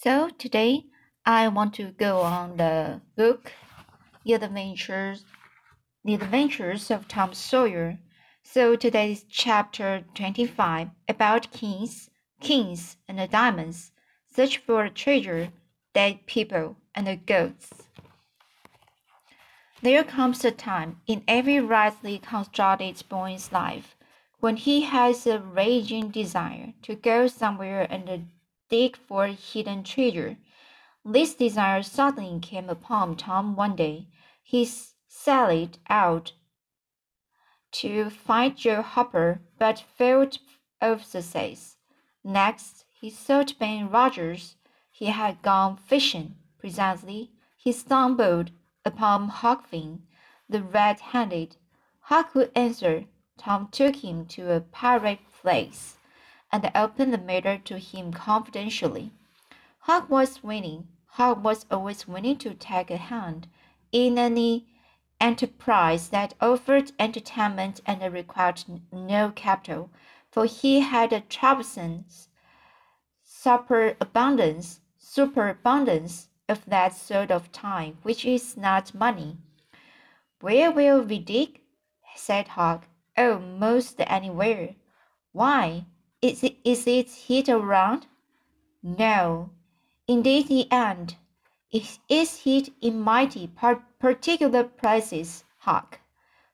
[0.00, 0.84] So today
[1.26, 3.50] I want to go on the book
[4.24, 5.24] The Adventures
[6.04, 7.98] The Adventures of Tom Sawyer.
[8.44, 13.90] So today's chapter 25 about kings, kings and diamonds,
[14.32, 15.48] search for a treasure,
[15.94, 17.88] dead people and the ghosts.
[19.82, 23.96] There comes a time in every rightly constructed boy's life
[24.38, 28.28] when he has a raging desire to go somewhere and
[28.68, 30.36] dig for hidden treasure.
[31.04, 34.08] This desire suddenly came upon Tom one day.
[34.42, 34.68] He
[35.08, 36.32] sallied out
[37.72, 40.38] to find Joe Harper, but failed
[40.80, 41.76] of success.
[42.24, 44.56] Next, he sought Ben Rogers.
[44.90, 46.36] He had gone fishing.
[46.58, 48.50] Presently, he stumbled
[48.84, 50.02] upon Huck Finn,
[50.48, 51.56] the red-handed.
[52.00, 53.04] Huck would answer.
[53.36, 55.97] Tom took him to a pirate place
[56.50, 59.12] and opened the matter to him confidentially.
[59.80, 60.88] Huck was willing.
[61.06, 63.48] Huck was always willing to take a hand
[63.92, 64.66] in any
[65.20, 69.90] enterprise that offered entertainment and required no capital,
[70.30, 72.04] for he had a troublesome
[73.22, 79.36] superabundance, superabundance of that sort of time, which is not money.
[80.40, 81.60] Where will we dig?
[82.14, 82.86] said Huck.
[83.16, 84.74] Oh, most anywhere.
[85.32, 85.86] Why?
[86.20, 88.08] Is it, is it hid around?
[88.82, 89.50] No,
[90.08, 91.14] indeed the end.
[91.70, 96.00] It is hid in mighty par particular places, Huck.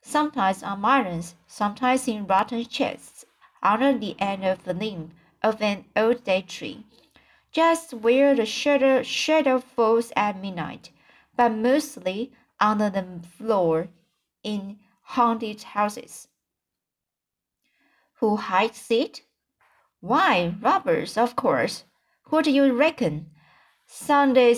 [0.01, 3.25] Sometimes on islands, sometimes in rotten chests,
[3.63, 6.85] under the end of the limb of an old dead tree,
[7.51, 10.91] just where the shadow, shadow falls at midnight,
[11.35, 13.87] but mostly under the floor
[14.43, 16.27] in haunted houses.
[18.19, 19.21] Who hides it?
[20.01, 21.83] Why, robbers, of course.
[22.23, 23.31] Who do you reckon?
[23.85, 24.55] Sunday,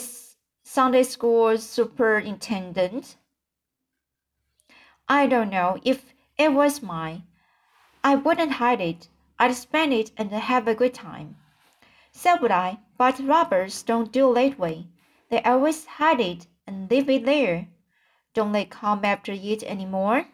[0.64, 3.18] Sunday school superintendent?
[5.08, 5.80] I don't know.
[5.84, 7.24] If it was mine,
[8.04, 9.10] I wouldn't hide it.
[9.40, 11.38] I'd spend it and have a good time.
[12.12, 14.88] So would I, but robbers don't do that way.
[15.30, 17.68] They always hide it and leave it there.
[18.34, 20.28] Don't they come after it any more?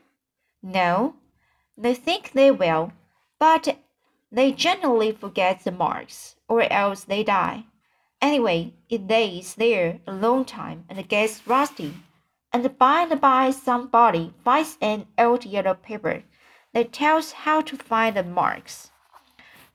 [0.61, 1.15] No.
[1.77, 2.93] They think they will,
[3.39, 3.77] but
[4.33, 7.63] they generally forget the marks, or else they die.
[8.19, 11.93] Anyway, it lays there a long time and gets rusty,
[12.51, 16.23] and by and by somebody finds an old yellow paper
[16.73, 18.89] that tells how to find the marks.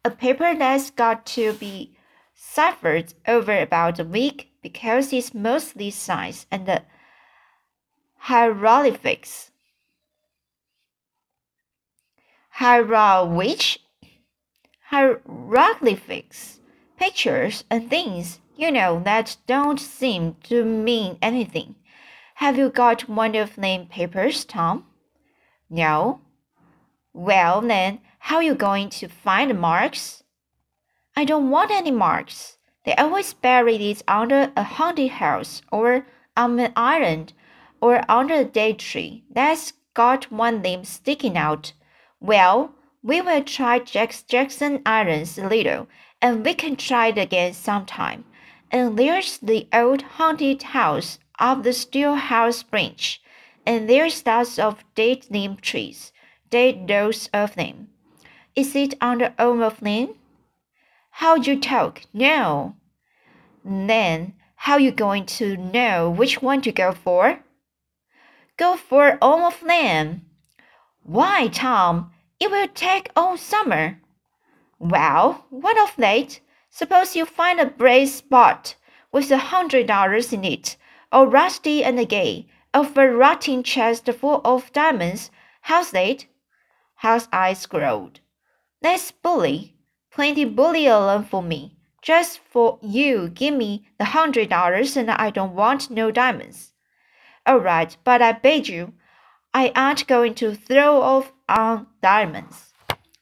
[0.05, 1.97] A paper that's got to be
[2.35, 6.83] ciphered over about a week because it's mostly signs and
[8.17, 9.53] hieroglyphics.
[12.51, 13.79] Hieroglyphics
[14.91, 16.61] hieroglyphics,
[16.97, 21.75] pictures, and things, you know, that don't seem to mean anything.
[22.37, 24.87] Have you got one of them papers, Tom?
[25.69, 26.21] No.
[27.13, 30.23] Well, then, how are you going to find the marks?
[31.15, 32.57] I don't want any marks.
[32.87, 37.35] They always bury it under a haunted house, or on an island,
[37.83, 41.75] or under a dead tree that's got one limb sticking out.
[42.21, 42.75] Well,
[43.09, 45.89] we will try Jackson Islands a little,
[46.21, 48.27] and we can try it again sometime.
[48.71, 53.23] And there's the old haunted house of the Stillhouse branch,
[53.65, 56.13] and there's lots of dead limb trees,
[56.51, 57.89] dead rows of them.
[58.55, 60.11] Is it on the own of them?
[61.13, 62.03] How'd you talk?
[62.13, 62.77] No.
[63.65, 67.41] Then how you going to know which one to go for?
[68.59, 70.27] Go for all of them.
[71.05, 72.13] Why, Tom?
[72.41, 74.01] It will take all summer.
[74.79, 76.41] Well, what of that?
[76.71, 78.77] Suppose you find a brass spot
[79.11, 80.77] with a hundred dollars in it,
[81.11, 85.31] all rusty and gay, of a rotting chest full of diamonds.
[85.63, 86.27] How's that?
[86.97, 88.21] Hal's eyes glowed.
[88.83, 89.75] That's bully.
[90.11, 91.77] Plenty bullion for me.
[92.03, 96.73] Just for you give me the hundred dollars and I don't want no diamonds.
[97.45, 98.93] All right, but I beg you,
[99.53, 102.73] I aren't going to throw off on diamonds.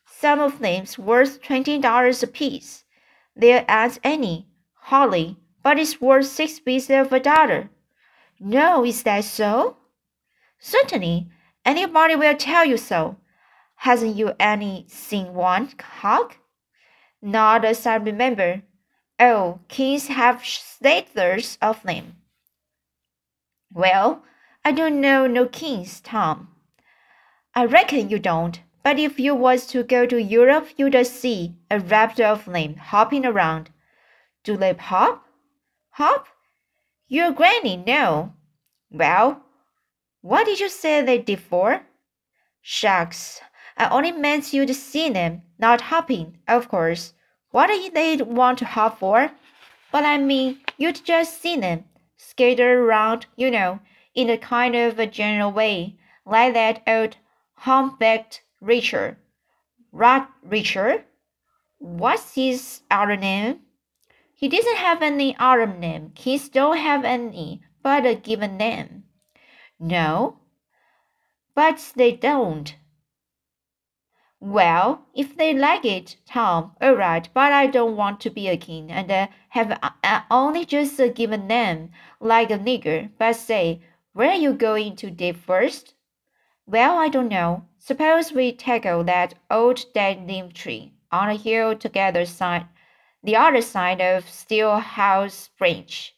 [0.06, 2.84] Some of them's worth twenty dollars apiece.
[3.34, 7.70] There ain't any, hardly, but it's worth six pieces of a dollar.
[8.40, 9.76] No, is that so?
[10.58, 11.28] Certainly.
[11.64, 13.16] Anybody will tell you so.
[13.76, 15.70] Hasn't you any seen one,
[16.00, 16.38] Huck?
[17.20, 18.62] Not as I remember.
[19.18, 22.16] Oh, kings have slithers of them.
[23.72, 24.22] Well,
[24.64, 26.48] I don't know no kings, Tom.
[27.56, 28.60] I reckon you don't.
[28.82, 33.24] But if you was to go to Europe, you'd see a raft of them hopping
[33.24, 33.70] around.
[34.44, 35.24] Do they hop?
[35.92, 36.28] Hop?
[37.08, 38.34] Your granny, no.
[38.90, 39.42] Well,
[40.20, 41.80] what did you say they did for?
[42.60, 43.40] Shucks,
[43.78, 47.14] I only meant you'd seen them, not hopping, of course.
[47.52, 49.30] What did they want to hop for?
[49.90, 51.84] But I mean, you'd just seen them,
[52.18, 53.80] scattered around, you know,
[54.14, 57.16] in a kind of a general way, like that old
[57.56, 59.16] humpbacked Richard.
[59.92, 61.04] Rod Richard?
[61.78, 63.60] What's his other name?
[64.34, 66.12] He doesn't have any other name.
[66.14, 69.04] Kids don't have any but a given name.
[69.78, 70.40] No,
[71.54, 72.76] but they don't.
[74.38, 78.56] Well, if they like it, Tom, all right, but I don't want to be a
[78.56, 83.10] king and uh, have uh, only just a given name, like a nigger.
[83.18, 83.80] But say,
[84.12, 85.94] where are you going to dig first?
[86.66, 87.64] Well, I don't know.
[87.78, 92.66] Suppose we tackle that old dead limb tree on a hill together side,
[93.22, 96.14] the other side of Stillhouse Branch.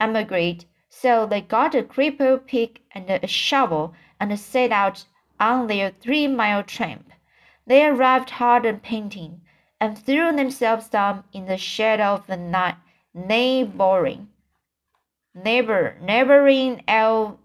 [0.00, 0.64] I'm agreed.
[0.88, 5.04] So they got a crippled pick and a shovel and set out
[5.38, 7.12] on their three mile tramp.
[7.64, 9.42] They arrived hard and panting,
[9.80, 12.76] and threw themselves down in the shadow of the night,
[13.14, 14.28] neighboring,
[15.34, 17.38] neighbor, neighboring elm,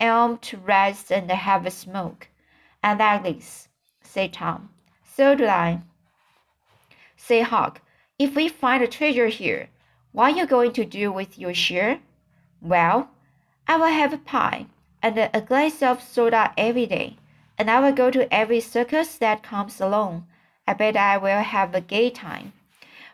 [0.00, 2.28] elm to rest and have a smoke.
[2.82, 3.68] And that is,
[4.02, 4.70] said Tom.
[5.04, 5.82] So do I.
[7.16, 7.80] Say, Hawk,
[8.18, 9.68] if we find a treasure here,
[10.12, 12.00] what are you going to do with your share?
[12.60, 13.10] Well,
[13.66, 14.66] I will have a pie
[15.02, 17.16] and a glass of soda every day,
[17.58, 20.26] and I will go to every circus that comes along.
[20.66, 22.52] I bet I will have a gay time.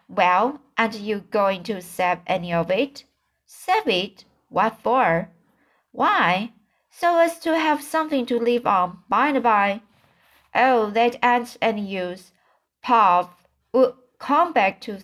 [0.08, 3.04] Well, aren't you going to save any of it?
[3.46, 4.24] Save it?
[4.48, 5.28] What for?
[5.90, 6.52] Why?
[6.94, 9.80] So as to have something to live on by and by.
[10.54, 12.32] Oh, that ain't any use.
[12.82, 13.40] Pop
[13.72, 14.98] will uh, come back to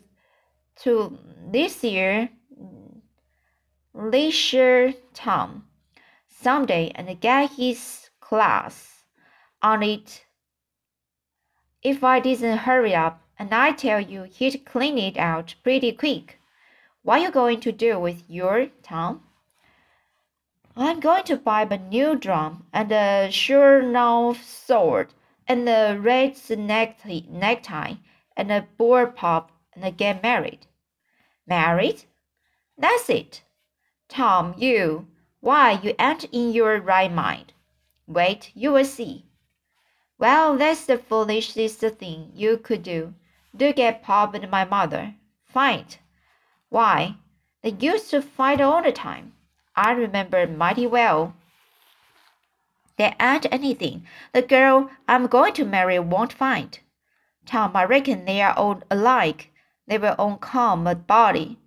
[0.82, 1.19] to
[1.50, 2.29] this year
[3.94, 5.64] Leisure Tom
[6.29, 9.05] someday and get his class
[9.62, 10.25] on it.
[11.82, 16.38] If I didn't hurry up, and I tell you he'd clean it out pretty quick.
[17.02, 19.23] What you going to do with your Tom?
[20.80, 25.12] I'm going to buy a new drum and a sure enough sword
[25.48, 27.94] and a red necktie
[28.36, 30.69] and a boar pop and get married.
[31.48, 32.04] Married?
[32.76, 33.42] That's it.
[34.08, 35.08] Tom, you,
[35.40, 37.54] why, you ain't in your right mind.
[38.06, 39.25] Wait, you will see.
[40.16, 43.14] Well, that's the foolishest thing you could do.
[43.56, 45.16] Do get Pop and my mother.
[45.44, 45.98] Fight.
[46.69, 47.16] Why,
[47.62, 49.32] they used to fight all the time.
[49.80, 51.34] I remember mighty well.
[52.96, 56.76] There ain't anything the girl I'm going to marry won't find.
[57.46, 59.52] Tom, I reckon they are all alike.
[59.86, 61.58] They will all come a body.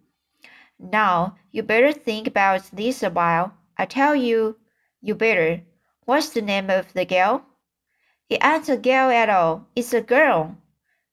[0.77, 3.53] Now, you better think about this a while.
[3.77, 4.57] I tell you,
[4.99, 5.61] you better.
[6.03, 7.45] What's the name of the girl?
[8.29, 9.67] It ain't a girl at all.
[9.73, 10.57] It's a girl.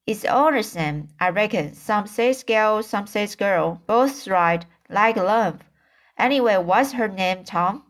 [0.05, 1.75] It's all the same, I reckon.
[1.75, 3.81] Some says girl, some says girl.
[3.87, 5.61] Both right, like love.
[6.19, 7.85] Anyway, what's her name, Tom?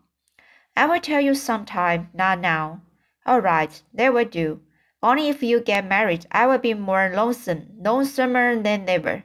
[0.77, 2.81] I will tell you sometime, not now.
[3.25, 4.61] All right, that will do.
[5.01, 9.23] Only if you get married, I will be more lonesome, lonesomer than ever.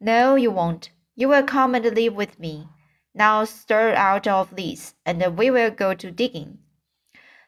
[0.00, 0.90] No, you won't.
[1.16, 2.68] You will come and live with me.
[3.14, 6.58] Now stir out of this, and we will go to digging.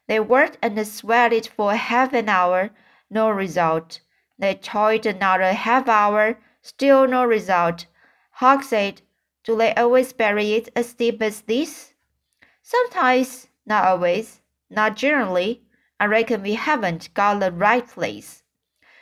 [0.09, 2.70] They worked and sweated for half an hour,
[3.09, 4.00] no result.
[4.38, 7.87] They toiled another half hour, still no result.
[8.32, 9.02] Hawk said,
[9.42, 11.94] Do they always bury it as deep as this?
[12.62, 15.62] Sometimes, not always, not generally.
[15.99, 18.42] I reckon we haven't got the right place.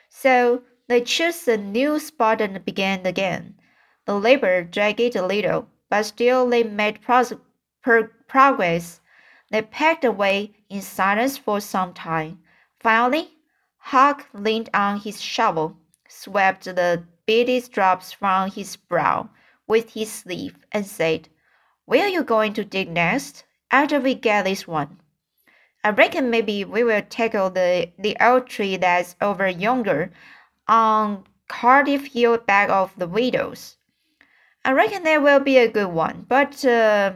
[0.08, 3.56] So they chose a new spot and began again.
[4.04, 9.00] The labor dragged a little, but still they made progress.
[9.50, 12.42] They pecked away in silence for some time.
[12.78, 13.32] Finally,
[13.78, 15.76] Huck leaned on his shovel,
[16.08, 19.30] swept the beady drops from his brow
[19.68, 21.28] with his sleeve, and said,
[21.84, 24.98] Where are you going to dig next, after we get this one?
[25.84, 30.10] I reckon maybe we will tackle the, the old tree that's over yonder
[30.66, 33.76] on Cardiff Hill back of the widows.
[34.64, 37.12] I reckon that will be a good one, but uh,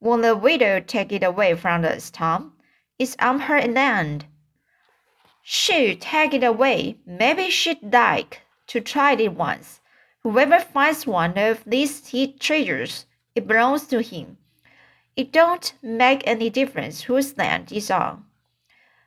[0.00, 2.52] won't the widow take it away from us, Tom?
[2.98, 4.26] It's on her land.
[5.42, 6.98] She'll take it away.
[7.06, 9.77] Maybe she'd like to try it once.
[10.30, 14.36] Whoever finds one of these heat treasures, it belongs to him.
[15.16, 18.26] It don't make any difference whose land it's on.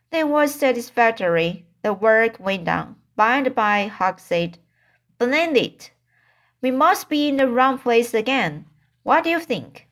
[0.09, 1.67] That was satisfactory.
[1.83, 2.95] The work went on.
[3.15, 4.57] By and by, Huck said,
[5.19, 5.91] Blend it.
[6.59, 8.65] We must be in the wrong place again.
[9.03, 9.87] What do you think?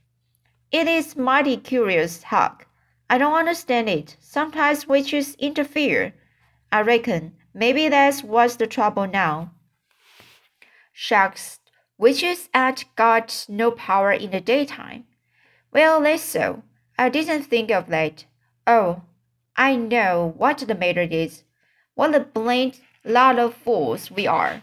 [0.71, 2.65] It is mighty curious, Huck.
[3.07, 4.17] I don't understand it.
[4.19, 6.15] Sometimes witches interfere.
[6.71, 9.51] I reckon maybe that's what's the trouble now.
[11.01, 11.61] Shucks,
[11.97, 15.05] witches ain't got no power in the daytime.
[15.71, 16.63] Well, that's so.
[16.97, 18.25] I didn't think of that.
[18.67, 19.03] Oh,
[19.55, 21.43] I know what the matter is.
[21.95, 24.61] What a blamed lot of fools we are.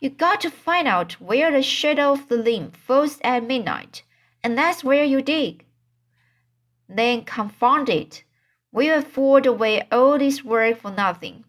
[0.00, 4.02] You got to find out where the shadow of the limb falls at midnight,
[4.42, 5.64] and that's where you dig.
[6.88, 8.24] Then confound it.
[8.72, 11.44] We have fooled away all this work for nothing.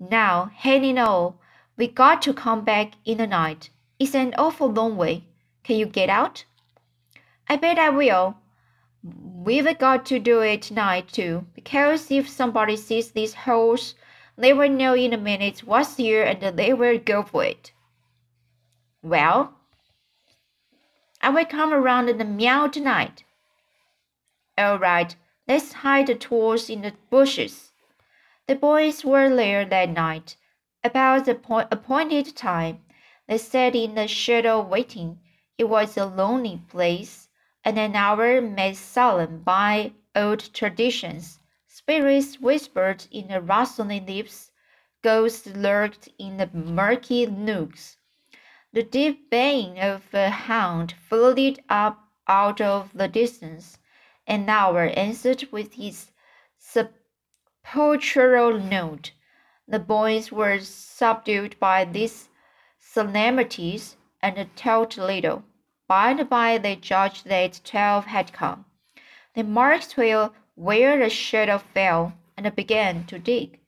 [0.00, 1.38] Now, hanging all,
[1.82, 3.68] we got to come back in the night.
[3.98, 5.24] It's an awful long way.
[5.64, 6.44] Can you get out?
[7.48, 8.36] I bet I will.
[9.02, 13.96] We've got to do it tonight too, because if somebody sees these holes,
[14.38, 17.72] they will know in a minute what's here and they will go for it.
[19.02, 19.52] Well,
[21.20, 23.24] I will come around in the meow tonight.
[24.56, 25.16] All right,
[25.48, 27.72] let's hide the tools in the bushes.
[28.46, 30.36] The boys were there that night.
[30.84, 31.38] About the
[31.70, 32.84] appointed time,
[33.28, 35.20] they sat in the shadow waiting.
[35.56, 37.28] It was a lonely place,
[37.64, 41.38] and an hour made solemn by old traditions.
[41.68, 44.50] Spirits whispered in the rustling leaves.
[45.02, 47.98] Ghosts lurked in the murky nooks.
[48.72, 53.78] The deep baying of a hound floated up out of the distance.
[54.26, 56.10] An hour answered with his
[56.58, 59.12] sepulchral note.
[59.68, 62.28] The boys were subdued by these
[62.80, 65.44] solemnities and told little.
[65.86, 68.64] By and by they judged that twelve had come.
[69.34, 73.60] They marked well where the shadow fell and began to dig.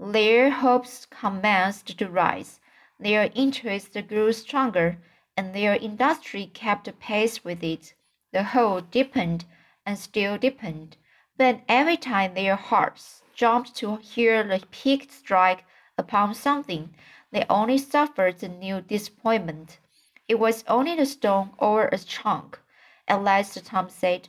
[0.00, 2.58] Their hopes commenced to rise.
[2.98, 4.98] Their interest grew stronger,
[5.36, 7.94] and their industry kept pace with it.
[8.32, 9.44] The hole deepened
[9.84, 10.96] and still deepened.
[11.36, 15.64] But every time their hearts jumped to hear the pick strike
[15.98, 16.94] upon something,
[17.32, 19.80] they only suffered a new disappointment.
[20.28, 22.60] It was only a stone or a chunk.
[23.08, 24.28] At last Tom said,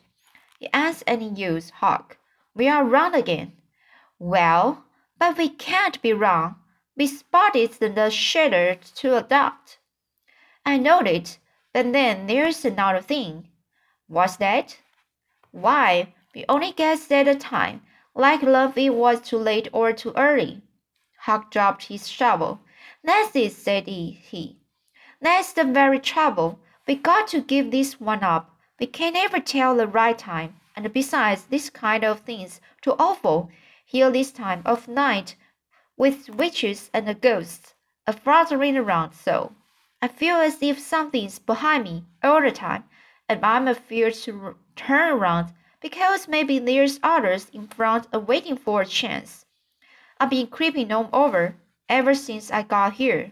[0.60, 2.18] It ain't any use, Huck.
[2.56, 3.54] We are wrong again.
[4.18, 4.84] Well,
[5.20, 6.56] but we can't be wrong.
[6.98, 9.78] We spotted the shadow to a dot.
[10.66, 11.38] I know it,
[11.72, 13.48] but then there's another thing.
[14.08, 14.80] What's that?
[15.52, 17.84] Why, we only guessed at a time,
[18.16, 20.62] like love it was too late or too early.
[21.20, 22.60] Huck dropped his shovel.
[23.04, 24.60] That's it, said he.
[25.22, 26.60] That's the very trouble.
[26.88, 28.56] We got to give this one up.
[28.80, 30.60] We can never tell the right time.
[30.76, 33.50] And besides, this kind of thing's too awful.
[33.86, 35.36] Here this time of night,
[35.98, 37.74] with witches and ghosts
[38.06, 39.54] a fluttering around so.
[40.02, 42.84] I feel as if something's behind me all the time,
[43.30, 45.54] and I'm afraid to turn around
[45.84, 49.46] because maybe there's others in front waiting for a chance.
[50.18, 51.56] I've been creeping on over
[51.90, 53.32] ever since I got here.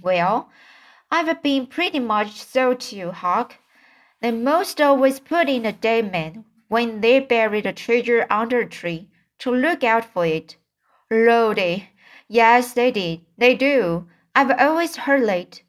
[0.00, 0.48] Well,
[1.10, 3.56] I've been pretty much so too, Huck.
[4.20, 8.68] They most always put in a dead man when they bury the treasure under a
[8.68, 9.08] tree
[9.40, 10.56] to look out for it.
[11.10, 11.90] Lordy,
[12.28, 13.20] yes, they did.
[13.36, 14.08] They do.
[14.36, 15.62] I've always heard it.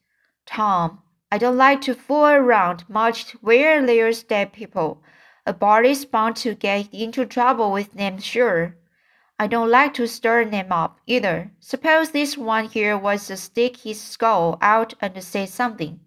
[0.46, 5.04] Tom, I don't like to fool around much where there's dead people.
[5.46, 8.78] A body's bound to get into trouble with them, sure.
[9.38, 11.52] I don't like to stir them up either.
[11.60, 16.00] Suppose this one here was to stick his skull out and say something.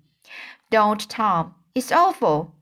[0.70, 1.54] Don't, Tom.
[1.74, 2.54] It's awful.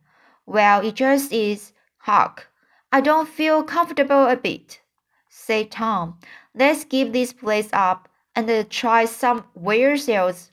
[0.44, 1.72] Well, it just is.
[1.98, 2.50] Hark.
[2.90, 4.80] I don't feel comfortable a bit.
[5.28, 6.18] Say, Tom,
[6.54, 10.50] let's give this place up and try somewhere else.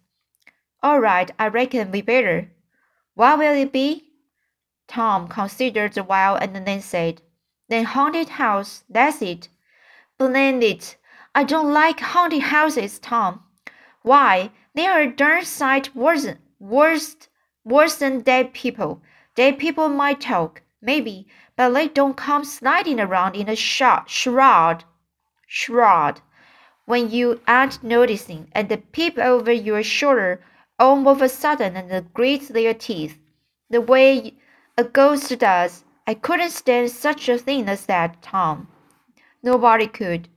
[0.85, 2.51] All right, I reckon we better.
[3.15, 4.11] What will it be?
[4.87, 7.23] Tom considered a while and then said,
[7.69, 9.49] Then haunted house, that's it.
[10.19, 10.95] Blend it.
[11.33, 13.43] I don't like haunted houses, Tom.
[14.03, 16.27] Why, they are a darn sight worse,
[16.59, 17.15] worse,
[17.63, 19.01] worse than dead people.
[19.33, 24.83] Dead people might talk, maybe, but they don't come sliding around in a shroud.
[25.47, 26.21] Shroud.
[26.85, 30.43] When you aren't noticing and they peep over your shoulder
[30.77, 33.17] all of a sudden and grit their teeth,
[33.69, 34.33] the way
[34.77, 35.83] a ghost does.
[36.05, 38.67] I couldn't stand such a thing as that, Tom.
[39.41, 40.27] Nobody could.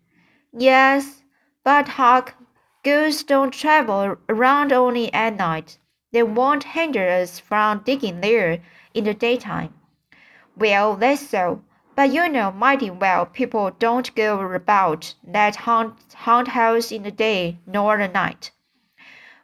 [0.52, 1.22] Yes,
[1.64, 2.34] but Huck,
[2.82, 5.78] ghosts don't travel around only at night.
[6.12, 8.60] They won't hinder us from digging there
[8.94, 9.74] in the daytime.
[10.56, 11.62] Well, that's so.
[11.94, 17.10] But you know mighty well people don't go about that haunt, haunt house in the
[17.10, 18.52] day nor the night.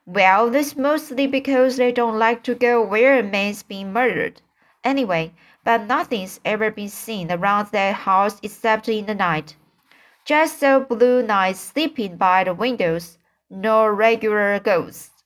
[0.07, 4.43] Well, that's mostly because they don't like to go where a man's been murdered.
[4.85, 5.33] Anyway,
[5.65, 9.57] but nothing's ever been seen around that house except in the night.
[10.27, 13.17] Just so blue nights sleeping by the windows,
[13.49, 15.25] no regular ghosts.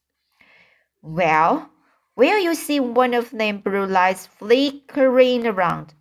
[1.03, 1.71] Well,
[2.15, 5.95] will you see one of them blue lights flickering around?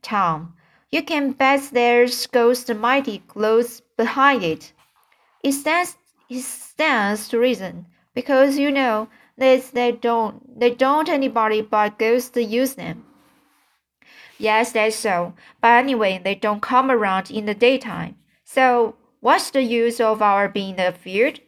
[0.00, 0.56] Tom,
[0.90, 4.72] you can bet there's ghosts mighty close behind it.
[5.42, 5.98] It stands,
[6.30, 12.36] it stands to reason because you know that they don't they don't anybody but ghosts
[12.36, 13.04] use them.
[14.38, 15.34] Yes, that's so.
[15.60, 18.16] But anyway, they don't come around in the daytime.
[18.44, 21.40] So what's the use of our being afeard?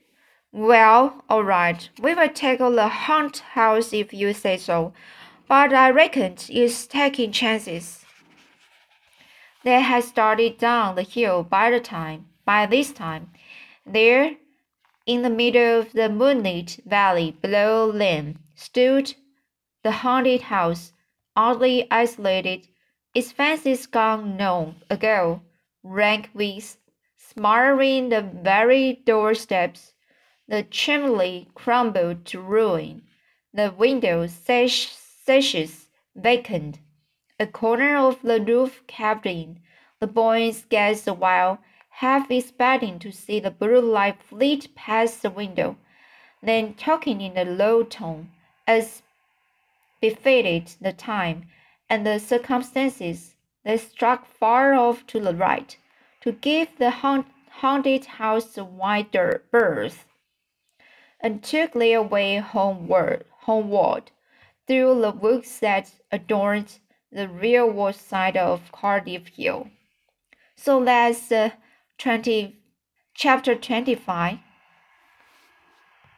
[0.52, 4.92] Well, all right, we will tackle the haunt house if you say so.
[5.48, 8.04] But I reckon it's taking chances.
[9.64, 13.30] They had started down the hill by the time by this time.
[13.84, 14.36] There
[15.06, 19.14] in the middle of the moonlit valley below them stood
[19.82, 20.92] the haunted house,
[21.36, 22.66] oddly isolated,
[23.14, 25.40] its fences gone long ago,
[25.82, 26.76] rank weeds
[27.16, 29.92] smothering the very doorsteps,
[30.48, 33.02] the chimney crumbled to ruin,
[33.52, 34.88] the window sash
[35.24, 36.78] sashes vacant,
[37.38, 39.60] a corner of the roof caved in.
[40.00, 41.58] The boys gazed a while
[42.00, 45.76] half expecting to see the blue light flit past the window,
[46.42, 48.30] then talking in a low tone,
[48.66, 49.00] as
[50.02, 51.48] befitted the time
[51.88, 53.34] and the circumstances,
[53.64, 55.78] they struck far off to the right,
[56.20, 57.26] to give the haunt
[57.60, 60.04] haunted house a wider berth,
[61.18, 64.10] and took their way homeward, homeward
[64.66, 66.78] through the woods that adorned
[67.10, 69.70] the rearward side of Cardiff Hill.
[70.56, 71.50] So that's uh,
[71.98, 72.56] 20,
[73.14, 74.38] chapter 25.